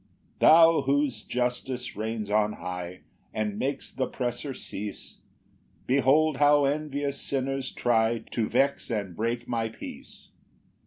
[0.39, 3.01] 1 Thou, whose justice reigns on high,
[3.35, 5.19] And makes th' oppressor cease,
[5.85, 10.29] Behold how envious sinners try To vex and break my peace!